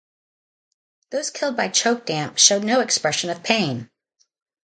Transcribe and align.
Those 1.11 1.29
killed 1.29 1.55
by 1.55 1.67
choke 1.67 2.07
damp 2.07 2.39
showed 2.39 2.63
no 2.63 2.79
expression 2.79 3.29
of 3.29 3.43
pain. 3.43 3.91